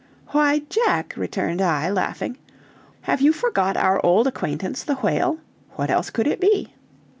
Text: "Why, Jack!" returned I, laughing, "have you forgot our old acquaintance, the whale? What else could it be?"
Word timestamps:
"Why, 0.29 0.63
Jack!" 0.67 1.13
returned 1.15 1.61
I, 1.61 1.91
laughing, 1.91 2.39
"have 3.01 3.21
you 3.21 3.31
forgot 3.31 3.77
our 3.77 4.03
old 4.03 4.25
acquaintance, 4.25 4.83
the 4.83 4.95
whale? 4.95 5.37
What 5.73 5.91
else 5.91 6.09
could 6.09 6.25
it 6.25 6.39
be?" 6.41 6.73